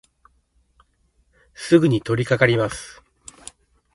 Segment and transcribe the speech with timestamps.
[1.53, 3.03] すぐにとりかかります。